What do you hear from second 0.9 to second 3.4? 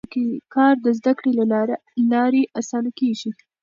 زده کړې له لارې اسانه کېږي